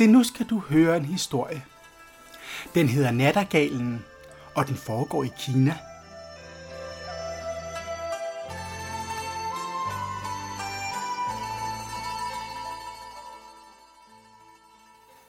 [0.00, 1.64] Se, nu skal du høre en historie.
[2.74, 4.04] Den hedder Nattergalen,
[4.54, 5.78] og den foregår i Kina.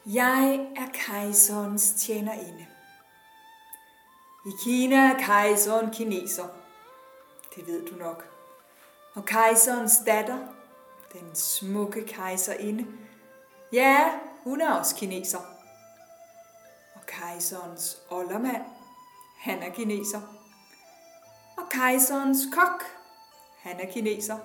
[0.05, 2.65] Jeg er kejserens tjenerinde.
[4.45, 6.47] I Kina er kejseren kineser.
[7.55, 8.25] Det ved du nok.
[9.13, 10.37] Og kejserens datter,
[11.13, 12.85] den smukke kejserinde,
[13.73, 14.09] ja,
[14.43, 15.39] hun er også kineser.
[16.95, 18.63] Og kejserens oldermand,
[19.39, 20.21] han er kineser.
[21.57, 22.83] Og kejserens kok,
[23.59, 24.37] han er kineser.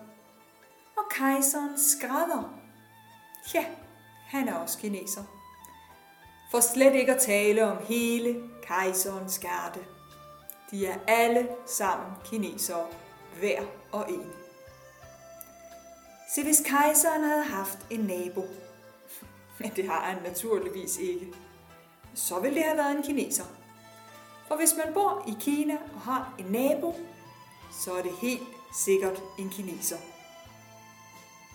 [0.96, 2.54] Og kejserens skrædder,
[3.54, 3.64] ja,
[4.26, 5.22] han er også kineser.
[6.50, 9.84] For slet ikke at tale om hele kejserens garde.
[10.70, 12.86] De er alle sammen kinesere,
[13.38, 14.32] hver og en.
[16.34, 18.44] Se, hvis kejseren havde haft en nabo,
[19.60, 21.34] men det har han naturligvis ikke,
[22.14, 23.44] så ville det have været en kineser.
[24.48, 26.94] For hvis man bor i Kina og har en nabo,
[27.82, 29.96] så er det helt sikkert en kineser.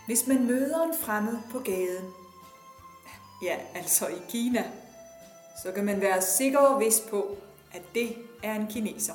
[0.05, 2.13] Hvis man møder en fremmed på gaden,
[3.41, 4.71] ja, altså i Kina,
[5.63, 7.37] så kan man være sikker og vis på,
[7.71, 9.13] at det er en kineser.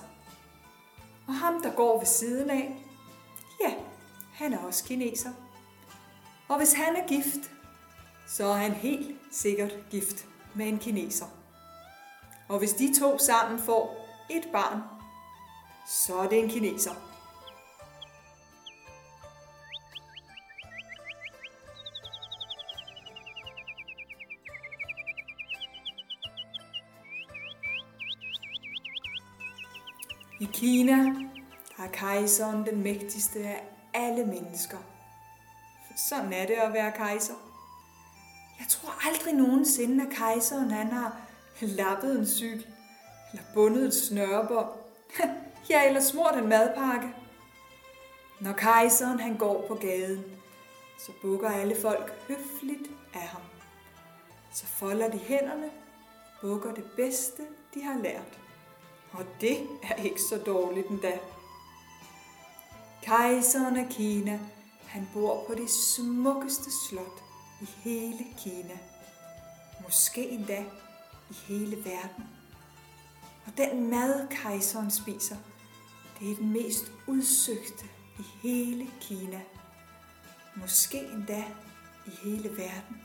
[1.29, 2.77] Og ham, der går ved siden af,
[3.61, 3.75] ja,
[4.33, 5.31] han er også kineser.
[6.49, 7.51] Og hvis han er gift,
[8.27, 11.27] så er han helt sikkert gift med en kineser.
[12.49, 14.81] Og hvis de to sammen får et barn,
[15.87, 16.91] så er det en kineser.
[30.41, 30.97] I Kina
[31.77, 34.79] der er kejseren den mægtigste af alle mennesker.
[36.09, 37.35] Sådan er det at være kejser.
[39.07, 41.17] Aldrig nogensinde, at kejseren han har
[41.61, 42.67] lappet en cykel,
[43.33, 44.69] eller bundet et snørebånd,
[45.71, 47.15] ja, eller smurt en madpakke.
[48.41, 50.25] Når kejseren han går på gaden,
[50.99, 53.43] så bukker alle folk høfligt af ham.
[54.53, 55.71] Så folder de hænderne,
[56.41, 57.43] bukker det bedste,
[57.75, 58.39] de har lært.
[59.13, 61.19] Og det er ikke så dårligt endda.
[63.03, 64.41] Kejseren af Kina,
[64.87, 67.23] han bor på det smukkeste slot
[67.61, 68.79] i hele Kina.
[69.87, 70.65] Måske endda
[71.31, 72.25] i hele verden.
[73.47, 75.37] Og den mad, kejseren spiser,
[76.21, 77.85] det er den mest udsøgte
[78.19, 79.41] i hele Kina.
[80.57, 81.45] Måske endda
[82.07, 83.03] i hele verden.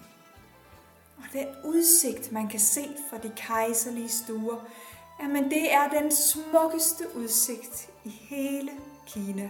[1.17, 4.65] Og den udsigt, man kan se fra de kejserlige stuer,
[5.21, 8.71] jamen det er den smukkeste udsigt i hele
[9.07, 9.49] Kina.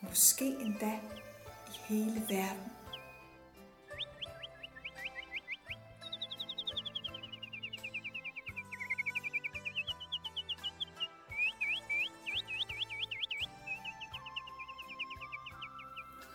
[0.00, 1.00] Måske endda
[1.68, 2.73] i hele verden.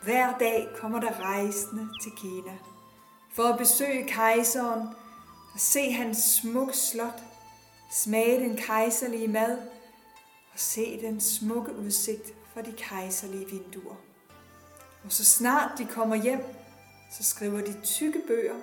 [0.04, 2.58] Hver dag kommer der rejsende til Kina
[3.34, 4.88] for at besøge kejseren
[5.54, 7.24] og se hans smukke slot,
[7.92, 9.58] smage den kejserlige mad
[10.54, 13.96] og se den smukke udsigt fra de kejserlige vinduer.
[15.06, 16.44] Og så snart de kommer hjem,
[17.12, 18.56] så skriver de tykke bøger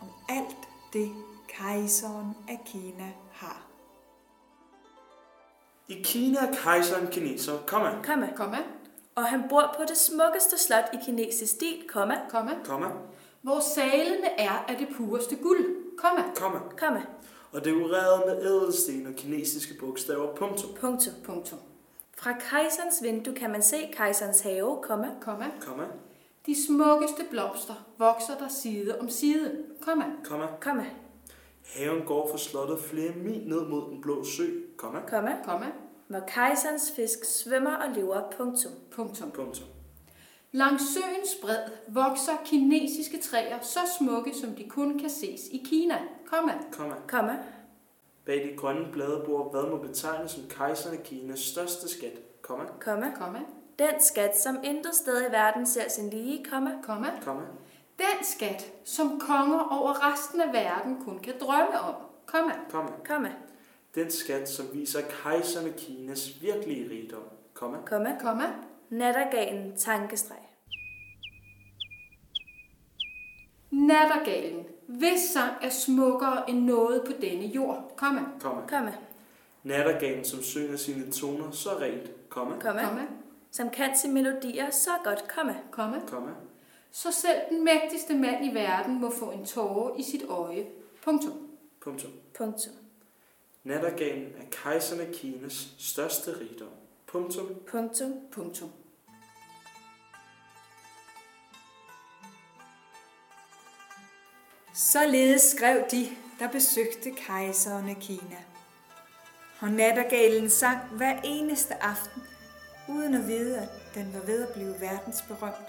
[0.00, 0.56] om alt
[0.92, 1.10] det,
[1.48, 3.62] kejseren af Kina har.
[5.88, 8.32] I Kina er kejseren kineser, komma, komma.
[8.36, 8.58] komma,
[9.20, 12.86] Og han bor på det smukkeste slot i kinesisk stil, komma, komma, komma,
[13.42, 17.02] hvor salene er af det pureste guld, komma, komma, komma,
[17.52, 21.14] og dekoreret med ædelsten og kinesiske bogstaver, punktum, punktum.
[21.24, 21.58] punktum,
[22.16, 25.46] Fra kejserens vindue kan man se kejserens have, komma, komma.
[25.60, 25.84] komma,
[26.46, 30.46] De smukkeste blomster vokser der side om side, komma, komma.
[30.60, 30.84] komma,
[31.74, 34.44] Haven går fra slottet flere mil ned mod den blå sø,
[34.76, 35.66] komma, komma, komma,
[36.10, 38.72] hvor kejserens fisk svømmer og lever, punktum.
[38.90, 39.30] punktum.
[39.30, 39.66] punktum,
[40.52, 45.98] Langs søens bred vokser kinesiske træer så smukke, som de kun kan ses i Kina,
[46.26, 46.94] komma, komma.
[47.08, 47.38] Komma,
[48.24, 52.64] Bag de grønne blade bor hvad må betegnes som kejseren af Kinas største skat, komma,
[52.80, 53.40] komma, komma,
[53.78, 57.08] den skat, som intet sted i verden ser sin lige, komma, komma.
[57.24, 57.42] komma,
[57.98, 61.94] Den skat, som konger over resten af verden kun kan drømme om,
[62.26, 62.90] komma, komma.
[63.08, 63.30] komma,
[63.94, 67.22] Den skat, som viser kejseren af Kinas virkelige rigdom,
[67.54, 68.44] komma, komma, komma,
[68.90, 70.38] nattergalen, tankestreg.
[73.70, 78.60] Nattergalen, hvis sang er smukkere end noget på denne jord, komma, komma.
[78.68, 78.92] Komma,
[79.62, 83.06] Nattergalen, som synger sine toner så rent, komma, komma, komma,
[83.50, 86.00] som kan sine melodier så godt, komma, komma.
[86.06, 86.30] komma.
[86.90, 90.66] så selv den mægtigste mand i verden må få en tåre i sit øje.
[91.04, 91.32] Punktum.
[91.80, 92.10] Punktum.
[92.38, 92.79] Punktum.
[93.64, 96.72] Nattergalen er kejserne Kinas største rigdom.
[97.06, 97.46] Punktum.
[97.70, 98.12] Punktum.
[98.32, 98.70] Punktum.
[104.74, 106.08] Således skrev de,
[106.38, 108.44] der besøgte kejserne Kina.
[109.60, 112.22] Og nattergalen sang hver eneste aften,
[112.88, 115.66] uden at vide, at den var ved at blive verdensberømt.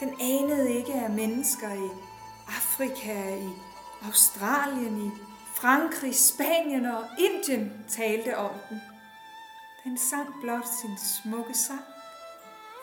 [0.00, 1.88] Den anede ikke, at mennesker i
[2.48, 3.50] Afrika, i
[4.02, 5.27] Australien, i
[5.60, 8.80] Frankrig, Spanien og Indien talte om den.
[9.84, 11.84] Den sang blot sin smukke sang,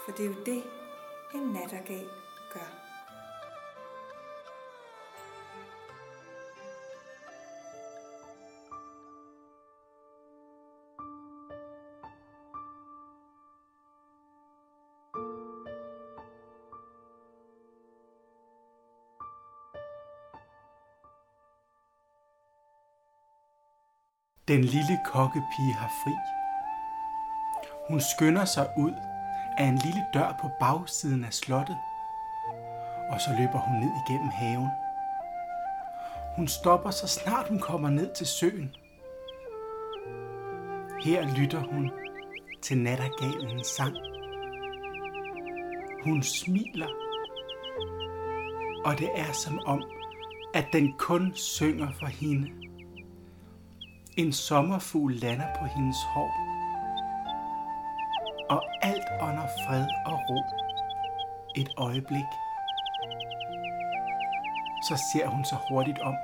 [0.05, 0.63] for det er jo det,
[1.35, 2.24] en nattergal
[24.47, 26.13] Den lille kokkepige har fri.
[27.89, 28.93] Hun skynder sig ud
[29.57, 31.77] af en lille dør på bagsiden af slottet,
[33.09, 34.69] og så løber hun ned igennem haven.
[36.35, 38.75] Hun stopper så snart hun kommer ned til søen.
[41.03, 41.91] Her lytter hun
[42.61, 43.95] til nattergalens sang.
[46.03, 46.89] Hun smiler,
[48.85, 49.83] og det er som om,
[50.53, 52.64] at den kun synger for hende.
[54.17, 56.31] En sommerfugl lander på hendes hår.
[58.49, 60.43] Og alt under fred og ro.
[61.55, 62.29] Et øjeblik.
[64.87, 66.15] Så ser hun sig hurtigt om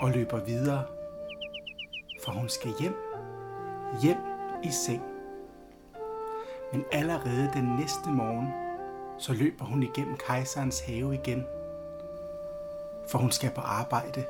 [0.00, 0.84] og løber videre.
[2.24, 2.96] For hun skal hjem.
[4.02, 4.18] Hjem
[4.62, 5.02] i seng.
[6.72, 8.48] Men allerede den næste morgen,
[9.18, 11.46] så løber hun igennem kejserens have igen.
[13.10, 14.24] For hun skal på arbejde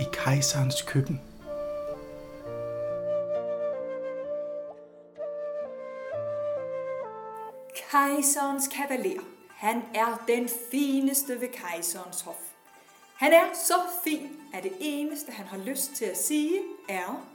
[0.00, 1.20] i kejserens køkken.
[7.90, 9.22] Kejserens kavaler.
[9.48, 12.34] Han er den fineste ved kejserens hof.
[13.14, 13.74] Han er så
[14.04, 17.26] fin, at det eneste, han har lyst til at sige, er...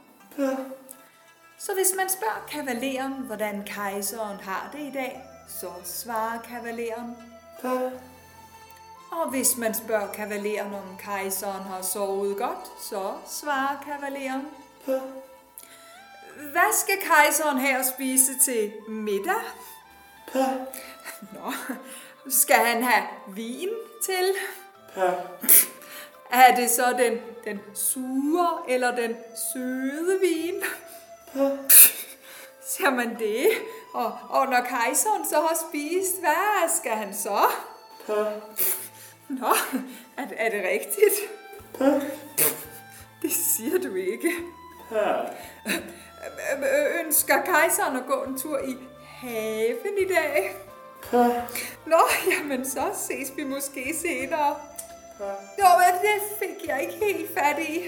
[1.58, 7.16] Så hvis man spørger kavaleren, hvordan kejseren har det i dag, så svarer kavaleren...
[9.10, 14.46] Og hvis man spørger kavaleren, om kejseren har sovet godt, så svarer kavaleren...
[16.52, 19.40] Hvad skal kejseren at spise til middag?
[21.32, 21.52] Nå,
[22.30, 23.68] skal han have vin
[24.04, 24.34] til?
[26.30, 29.16] Er det så den, den sure eller den
[29.52, 30.62] søde vin?
[32.66, 33.48] Ser man det?
[33.94, 37.38] Og, og når kejseren så har spist, hvad skal han så?
[39.28, 39.46] Nå,
[40.16, 41.14] er, det- er det rigtigt?
[43.22, 44.30] Det siger du ikke.
[44.92, 45.28] Øh,
[47.06, 48.76] Ønsker kejseren at gå en tur i
[49.06, 50.54] haven i dag?
[51.86, 52.00] Nå,
[52.32, 54.56] jamen så ses vi måske senere.
[55.58, 57.82] Jo, men det fik jeg ikke helt fat i.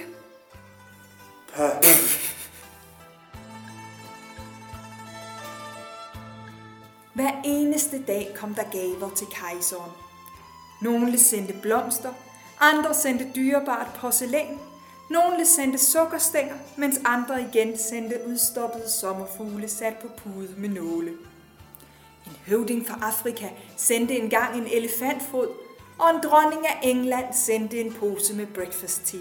[7.14, 9.90] Hver eneste dag kom der gaver til kejseren.
[10.82, 12.12] Nogle sendte blomster,
[12.60, 14.58] andre sendte dyrebart porcelæn,
[15.10, 21.10] nogle sendte sukkerstænger, mens andre igen sendte udstoppede sommerfugle sat på pude med nåle.
[22.26, 25.48] En høvding fra Afrika sendte engang en elefantfod,
[25.98, 29.20] og en dronning af England sendte en pose med breakfast tea.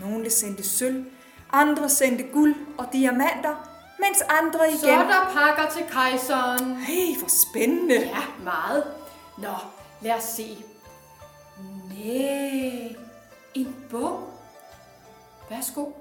[0.00, 1.04] Nogle sendte sølv,
[1.52, 3.68] andre sendte guld og diamanter,
[3.98, 4.78] mens andre igen...
[4.78, 6.76] Så er der pakker til kejseren.
[6.76, 7.94] Hey, hvor spændende!
[7.94, 8.84] Ja, meget.
[9.38, 9.54] Nå,
[10.02, 10.64] lad os se.
[12.04, 12.94] Næh,
[13.54, 14.32] en bog.
[15.50, 15.92] Værsgo.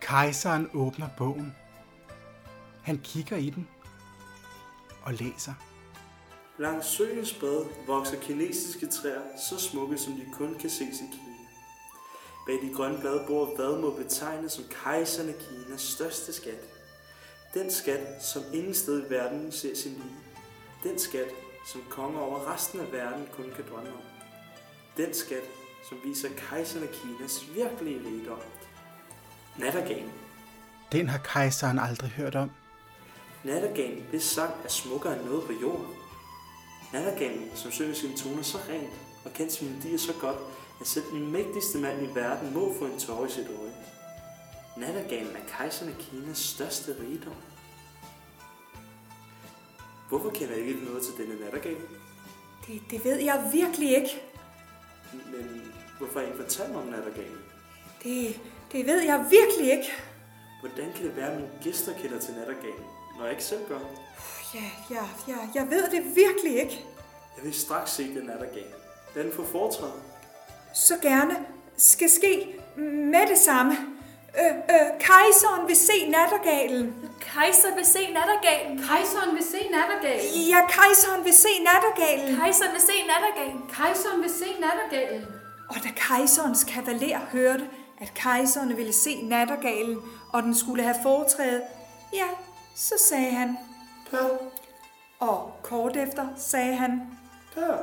[0.00, 1.56] Kejseren åbner bogen.
[2.82, 3.68] Han kigger i den
[5.02, 5.54] og læser.
[6.58, 11.36] Langs søens bred vokser kinesiske træer så smukke, som de kun kan ses i Kina.
[12.46, 16.64] Bag de grønne blade bor hvad må betegnes som kejserne Kinas største skat.
[17.54, 20.16] Den skat, som ingen sted i verden ser sin lige.
[20.82, 21.28] Den skat,
[21.72, 24.09] som konger over resten af verden kun kan drømme om.
[24.96, 25.42] Den skat,
[25.88, 28.38] som viser kejserne Kinas virkelige rigdom.
[29.58, 30.12] Nattergalen.
[30.92, 32.50] Den har kejseren aldrig hørt om.
[33.44, 35.86] Nattergalen, hvis sang er smukkere end noget på jorden.
[36.92, 38.90] Nattergalen, som synger sine toner så rent
[39.24, 40.36] og kender sine melodier så godt,
[40.80, 43.72] at selv den mægtigste mand i verden må få en tårer i sit øje.
[44.76, 47.34] Nattergalen er kejserne Kinas største rigdom.
[50.08, 51.80] Hvorfor kender I ikke noget til denne nattergale?
[52.66, 54.22] Det, det ved jeg virkelig ikke.
[55.12, 57.38] Men hvorfor ikke fortalt mig om nattergalen?
[58.02, 58.40] Det,
[58.72, 59.92] det ved jeg virkelig ikke.
[60.60, 62.84] Hvordan kan det være, at mine gæster kender til nattergalen,
[63.16, 63.78] når jeg ikke selv gør?
[64.54, 66.84] Ja, ja, ja, jeg ved det virkelig ikke.
[67.36, 68.66] Jeg vil straks se den nattergal.
[69.14, 69.92] Den får foretræde.
[70.74, 71.36] Så gerne
[71.76, 73.76] skal ske med det samme.
[74.38, 76.94] Øh, øh, kejseren vil se nattergalen.
[77.20, 78.78] Kejseren vil se nattergalen.
[78.88, 80.48] Kejseren vil se nattergalen.
[80.48, 82.36] Ja, kejseren vil se nattergalen.
[82.36, 83.62] Kejseren vil se nattergalen.
[83.72, 85.26] Kejseren vil se nattergalen.
[85.68, 87.68] Og da kejserens kavaler hørte,
[88.00, 89.98] at kejserne ville se nattergalen,
[90.32, 91.62] og den skulle have foretrædet,
[92.14, 92.26] ja,
[92.76, 93.58] så sagde han,
[94.10, 94.28] Per,
[95.18, 97.02] og kort efter sagde han,
[97.54, 97.76] per.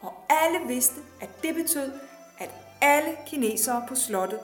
[0.00, 1.92] og alle vidste, at det betød,
[2.38, 2.50] at
[2.80, 4.40] alle kinesere på slottet,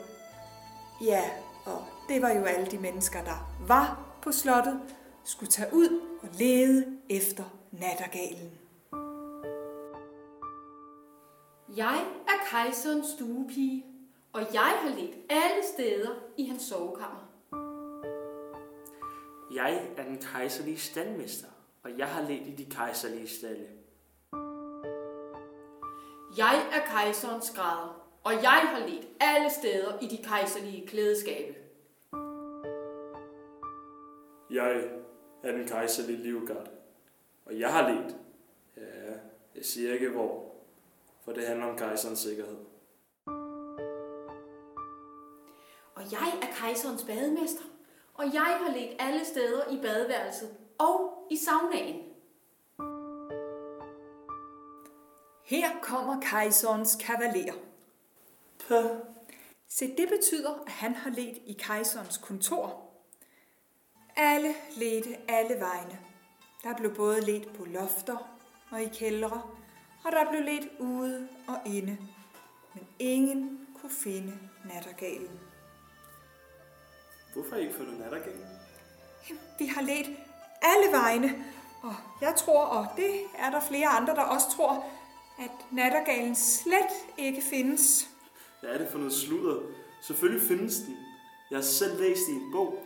[1.01, 1.31] ja,
[1.65, 4.81] og det var jo alle de mennesker, der var på slottet,
[5.25, 8.51] skulle tage ud og lede efter nattergalen.
[11.77, 13.85] Jeg er kejserens stuepige,
[14.33, 17.29] og jeg har let alle steder i hans sovekammer.
[19.55, 21.49] Jeg er den kejserlige staldmester,
[21.83, 23.67] og jeg har let i de kejserlige stalle.
[26.37, 31.55] Jeg er kejserens skrædder, og jeg har let alle steder i de kejserlige klædeskabe.
[34.51, 34.91] Jeg
[35.43, 36.69] er den kejserlige livgard,
[37.47, 38.17] og jeg har let.
[38.77, 39.13] Ja,
[39.55, 40.55] jeg siger ikke hvor,
[41.25, 42.59] for det handler om kejserens sikkerhed.
[45.95, 47.65] Og jeg er kejserens bademester,
[48.15, 52.03] og jeg har let alle steder i badeværelset og i saunaen.
[55.45, 57.68] Her kommer kejserens kavaler.
[59.69, 62.91] Se, det betyder, at han har let i kejserens kontor.
[64.17, 65.99] Alle ledte alle vegne.
[66.63, 68.39] Der blev både let på lofter
[68.71, 69.43] og i kældre,
[70.05, 71.99] og der blev let ude og inde.
[72.75, 75.41] Men ingen kunne finde nattergalen.
[77.35, 78.47] hvorfor ikke fundet nattergalen?
[79.59, 80.17] Vi har let
[80.63, 81.45] alle vegne,
[81.83, 84.85] og jeg tror, og det er der flere andre, der også tror,
[85.39, 88.09] at nattergalen slet ikke findes.
[88.61, 89.61] Hvad er det for noget sludder?
[90.03, 90.97] Selvfølgelig findes den.
[91.51, 92.85] Jeg har selv læst i en bog.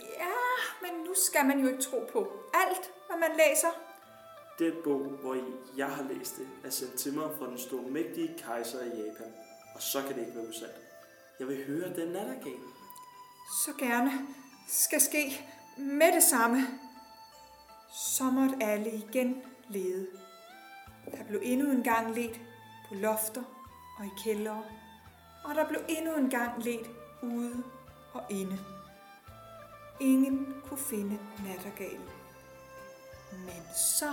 [0.00, 0.36] Ja,
[0.82, 3.68] men nu skal man jo ikke tro på alt, hvad man læser.
[4.58, 5.36] Den bog, hvor
[5.76, 9.32] jeg har læst det, er sendt til mig fra den store mægtige kejser i Japan.
[9.74, 10.74] Og så kan det ikke være usandt.
[11.38, 12.60] Jeg vil høre den nattergal.
[13.64, 14.12] så gerne
[14.68, 16.66] skal ske med det samme,
[18.16, 20.06] så måtte alle igen lede.
[21.10, 22.40] Der blev endnu en gang let
[22.88, 23.42] på lofter
[23.98, 24.62] og i kældre,
[25.44, 26.90] og der blev endnu en gang let
[27.22, 27.62] ude
[28.12, 28.58] og inde.
[30.00, 32.08] Ingen kunne finde nattergalen.
[33.32, 34.06] Men så...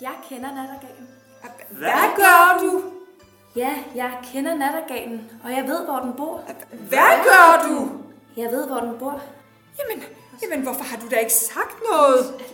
[0.00, 1.08] Jeg kender nattergalen.
[1.70, 2.92] Hvad gør du?
[3.56, 6.44] Ja, jeg kender nattergalen, og jeg ved, hvor den bor.
[6.72, 7.90] Hvad gør du?
[8.36, 9.22] Jeg ved, hvor den bor.
[9.78, 10.04] Jamen,
[10.42, 12.44] jamen hvorfor har du da ikke sagt noget?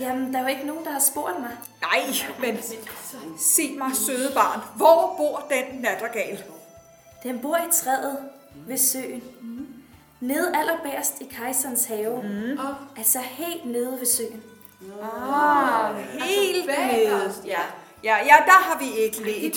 [0.00, 1.50] Jamen, der er jo ikke nogen, der har spurgt mig.
[1.80, 2.00] Nej,
[2.40, 2.58] men
[3.38, 6.44] sig mig, søde barn, hvor bor den nattergal?
[7.22, 8.18] Den bor i træet
[8.66, 9.22] ved søen.
[10.20, 12.22] Nede allerbærst i kejserens have.
[12.22, 12.58] Mm.
[12.58, 14.42] Og altså helt nede ved søen.
[15.02, 17.48] Ah, helt bagerst, nede.
[17.48, 17.60] Ja.
[18.04, 19.54] ja, ja, der har vi ikke let.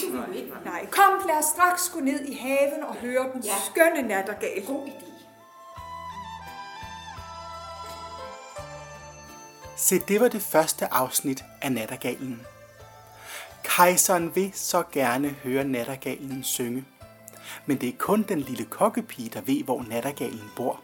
[0.66, 3.52] Nej, kom, lad os straks gå ned i haven og høre den Ja.
[3.66, 4.64] skønne nattergal.
[4.68, 5.11] God idé.
[9.82, 12.42] Se, det var det første afsnit af Nattergalen.
[13.64, 16.86] Kejseren vil så gerne høre Nattergalen synge.
[17.66, 20.82] Men det er kun den lille kokkepige, der ved, hvor Nattergalen bor.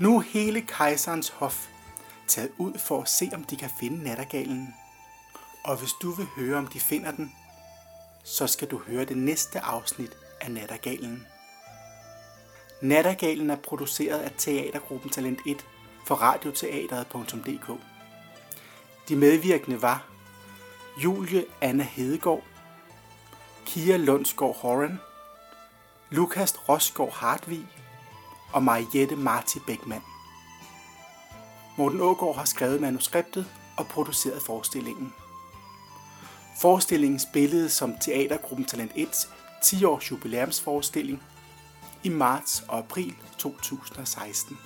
[0.00, 1.66] Nu er hele kejserens hof
[2.28, 4.74] taget ud for at se, om de kan finde Nattergalen.
[5.64, 7.32] Og hvis du vil høre, om de finder den,
[8.24, 11.26] så skal du høre det næste afsnit af Nattergalen.
[12.82, 15.66] Nattergalen er produceret af Teatergruppen Talent 1
[16.04, 17.80] for radioteateret.dk.
[19.08, 20.06] De medvirkende var
[21.04, 22.42] Julie Anna Hedegaard,
[23.66, 25.00] Kia Lundsgaard Horan,
[26.10, 27.66] Lukas Rosgaard Hartvig
[28.52, 30.02] og Mariette Marti Bækman.
[31.78, 33.46] Morten Ågaard har skrevet manuskriptet
[33.76, 35.14] og produceret forestillingen.
[36.60, 39.28] Forestillingen spillede som Teatergruppen Talent 1's
[39.62, 41.22] 10 års jubilæumsforestilling
[42.02, 44.58] i marts og april 2016.